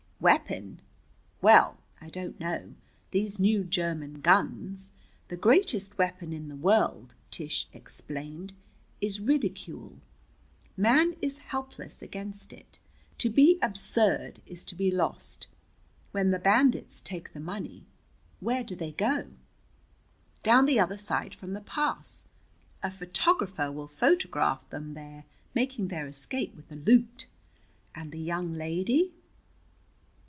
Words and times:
"Weapon? 0.21 0.81
Well, 1.41 1.79
I 1.99 2.11
don't 2.11 2.39
know. 2.39 2.75
These 3.09 3.39
new 3.39 3.63
German 3.63 4.21
guns" 4.21 4.91
"The 5.29 5.35
greatest 5.35 5.97
weapon 5.97 6.31
in 6.31 6.47
the 6.47 6.55
world," 6.55 7.15
Tish 7.31 7.67
explained, 7.73 8.53
"is 9.01 9.19
ridicule. 9.19 9.97
Man 10.77 11.15
is 11.23 11.39
helpless 11.39 12.03
against 12.03 12.53
it. 12.53 12.77
To 13.17 13.31
be 13.31 13.57
absurd 13.63 14.43
is 14.45 14.63
to 14.65 14.75
be 14.75 14.91
lost. 14.91 15.47
When 16.11 16.29
the 16.29 16.37
bandits 16.37 17.01
take 17.01 17.33
the 17.33 17.39
money, 17.39 17.87
where 18.41 18.63
do 18.63 18.75
they 18.75 18.91
go?" 18.91 19.25
"Down 20.43 20.67
the 20.67 20.79
other 20.79 20.97
side 20.97 21.33
from 21.33 21.53
the 21.53 21.61
pass. 21.61 22.25
A 22.83 22.91
photographer 22.91 23.71
will 23.71 23.87
photograph 23.87 24.69
them 24.69 24.93
there, 24.93 25.25
making 25.55 25.87
their 25.87 26.05
escape 26.05 26.53
with 26.53 26.67
the 26.67 26.75
loot." 26.75 27.25
"And 27.95 28.11
the 28.11 28.19
young 28.19 28.53
lady?" 28.53 29.13